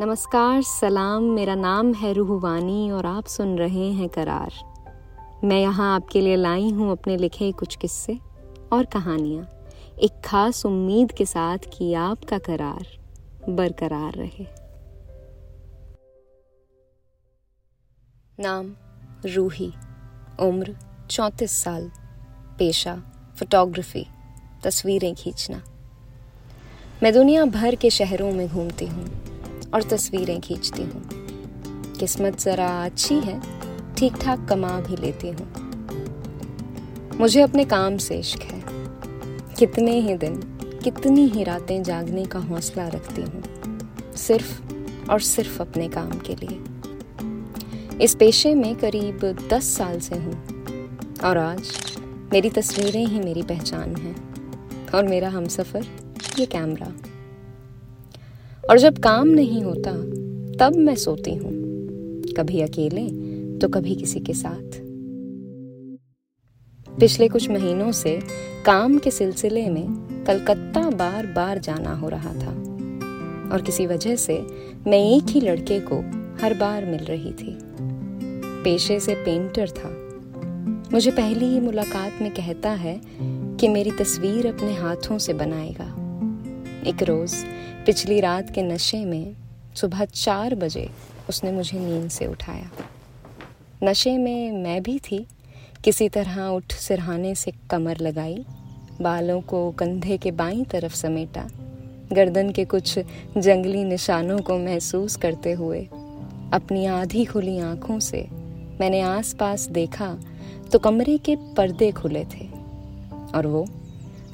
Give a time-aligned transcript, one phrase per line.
[0.00, 4.52] नमस्कार, सलाम। मेरा नाम है रूहवानी और आप सुन रहे हैं करार।
[5.44, 8.18] मैं यहाँ आपके लिए लाई हूँ अपने लिखे कुछ किस्से
[8.72, 9.48] और कहानियाँ।
[9.98, 12.86] एक खास उम्मीद के साथ कि आपका करार
[13.48, 14.46] बरकरार रहे।
[18.40, 18.76] नाम,
[19.26, 19.72] रूही।
[20.40, 20.76] उम्र,
[21.10, 21.90] चौंतीस साल।
[22.58, 22.96] पेशा,
[23.36, 24.06] फोटोग्राफी।
[24.64, 25.62] तस्वीरें खींचना।
[27.02, 29.15] मैं दुनिया भर के शहरों में घूमती हूँ।
[29.76, 31.02] और तस्वीरें खींचती हूँ।
[32.00, 33.40] किस्मत ज़रा अच्छी है
[33.94, 35.46] ठीक ठाक कमा भी लेती हूँ।
[37.18, 38.60] मुझे अपने काम से इश्क है।
[39.58, 40.36] कितने ही दिन,
[40.84, 43.42] कितनी ही रातें जागने का हौसला रखती हूँ,
[44.16, 50.34] सिर्फ़ और सिर्फ़ अपने काम के लिए। इस पेशे में करीब दस साल से हूँ,
[51.24, 51.72] और आज
[52.32, 54.14] मेरी तस्वीरें ही मेरी पहचान है,
[54.94, 55.86] और मेरा हमसफ़र
[56.38, 56.92] ये कैमरा।
[58.70, 59.92] और जब काम नहीं होता,
[60.58, 61.66] तब मैं सोती हूँ।
[62.36, 63.08] कभी अकेले
[63.58, 64.86] तो कभी किसी के साथ।
[67.00, 68.20] पिछले कुछ महीनों से
[68.64, 69.86] काम के सिलसिले में
[70.26, 72.50] कलकत्ता बार बार जाना हो रहा था
[73.52, 74.46] और किसी वजह से
[74.86, 75.96] मैं एक ही लड़के को
[76.42, 77.58] हर बार मिल रही थी।
[78.64, 80.02] पेशे से पेंटर था।
[80.92, 83.00] मुझे पहली ही मुलाकात में कहता है
[83.56, 85.95] कि मेरी तस्वीर अपने हाथों से बनाएगा।
[86.86, 87.34] एक रोज
[87.86, 89.36] पिछली रात के नशे में
[89.74, 90.90] सुबह चार बजे
[91.28, 92.70] उसने मुझे नींद से उठाया।
[93.84, 95.26] नशे में मैं भी थी,
[95.84, 98.44] किसी तरह उठ सिरहाने से कमर लगाई,
[99.00, 101.48] बालों को कंधे के बाईं तरफ़ समेटा,
[102.12, 102.98] गर्दन के कुछ
[103.38, 105.88] जंगली निशानों को महसूस करते हुए
[106.52, 108.28] अपनी आधी खुली आँखों से
[108.80, 110.18] मैंने आसपास देखा
[110.72, 112.48] तो कमरे के पर्दे खुले थे
[113.34, 113.66] और वो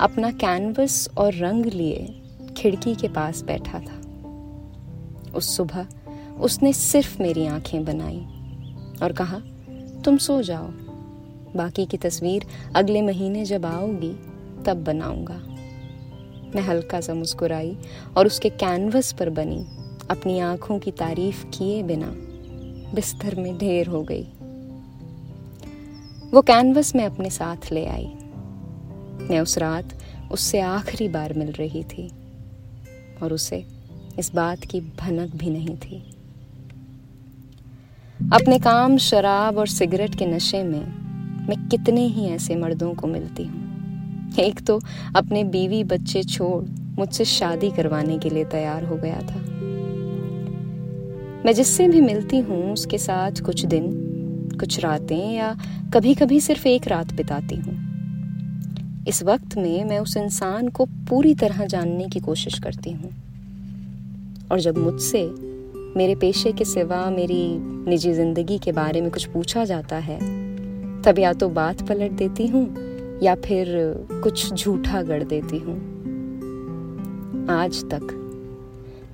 [0.00, 2.19] अपना कैनवस और रंग लिए
[2.60, 4.00] खिड़की के पास बैठा था।
[5.32, 5.86] उस सुबह
[6.40, 8.20] उसने सिर्फ़ मेरी आँखें बनाई
[9.02, 9.38] और कहा,
[10.04, 10.66] तुम सो जाओ।
[11.56, 14.12] बाकी की तस्वीर अगले महीने जब आओगी,
[14.64, 15.40] तब बनाऊँगा।
[16.54, 17.78] मैं हल्का सा मुस्कुराई
[18.16, 19.66] और उसके कैनवस पर बनी,
[20.10, 22.14] अपनी आँखों की तारीफ़ किए बिना
[22.94, 24.24] बिस्तर में ढेर हो गई।
[26.30, 28.12] वो कैनवस में अपने साथ ले आई।
[29.30, 29.98] मैं उस रात
[30.32, 32.12] उससे आखिरी बार मिल रही थी।
[33.22, 33.66] और उसे
[34.18, 36.16] इस बात की भनक भी नहीं थी।
[38.32, 41.00] अपने काम, शराब और सिगरेट के नशे में
[41.48, 44.80] मैं कितने ही ऐसे मर्दों को मिलती हूँ। एक तो
[45.16, 46.64] अपने बीवी बच्चे छोड़
[46.98, 49.40] मुझसे शादी करवाने के लिए तैयार हो गया था।
[51.44, 53.90] मैं जिससे भी मिलती हूँ, उसके साथ कुछ दिन,
[54.60, 55.56] कुछ रातें या
[55.94, 57.89] कभी कभी सिर्फ़ एक रात बिताती हूँ।
[59.08, 63.10] इस वक्त में मैं उस इंसान को पूरी तरह जानने की कोशिश करती हूँ।
[64.52, 65.22] और जब मुझसे
[65.96, 67.44] मेरे पेशे के सिवा मेरी
[67.90, 70.18] निजी ज़िंदगी के बारे में कुछ पूछा जाता है,
[71.02, 72.64] तब या तो बात पलट देती हूँ
[73.22, 73.66] या फिर
[74.22, 75.76] कुछ झूठा गढ़ देती हूँ।
[77.50, 78.16] आज तक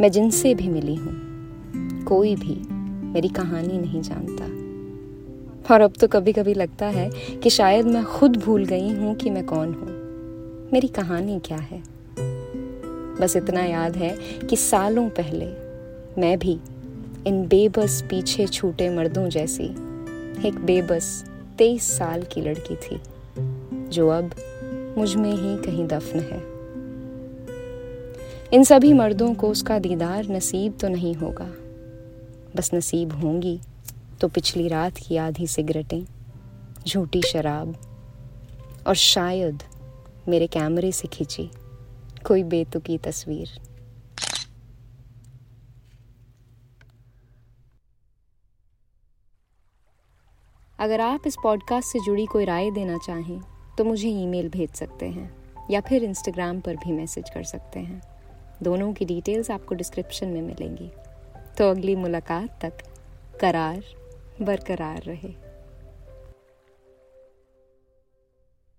[0.00, 1.14] मैं जिनसे भी मिली हूँ,
[2.04, 2.60] कोई भी
[3.08, 4.63] मेरी कहानी नहीं जानता।
[5.70, 7.10] और अब तो कभी कभी लगता है
[7.42, 9.88] कि शायद मैं खुद भूल गई हूँ कि मैं कौन हूँ।
[10.72, 11.82] मेरी कहानी क्या है?
[13.20, 15.46] बस इतना याद है कि सालों पहले
[16.20, 16.58] मैं भी
[17.26, 19.64] इन बेबस पीछे छूटे मर्दों जैसी
[20.48, 21.24] एक बेबस
[21.58, 23.00] तेईस साल की लड़की थी,
[23.88, 24.30] जो अब
[24.98, 26.42] मुझमें ही कहीं दफन है।
[28.52, 31.50] इन सभी मर्दों को उसका दीदार नसीब तो नहीं होगा,
[32.56, 33.60] बस नसीब होंगी
[34.20, 36.04] तो पिछली रात की आधी सिगरेटें,
[36.86, 37.74] झूठी शराब
[38.86, 39.62] और शायद
[40.28, 41.50] मेरे कैमरे से खींची
[42.26, 43.50] कोई बेतुकी तस्वीर।
[50.78, 53.40] अगर आप इस पॉडकास्ट से जुड़ी कोई राय देना चाहें
[53.78, 58.00] तो मुझे ईमेल भेज सकते हैं या फिर इंस्टाग्राम पर भी मैसेज कर सकते हैं।
[58.62, 60.90] दोनों की डिटेल्स आपको डिस्क्रिप्शन में मिलेंगी।
[61.58, 62.82] तो अगली मुलाकात तक,
[63.40, 63.82] करार।
[64.42, 65.43] बरकरार रहे।